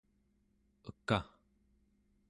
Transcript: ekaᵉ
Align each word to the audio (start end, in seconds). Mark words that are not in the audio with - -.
ekaᵉ 0.89 1.19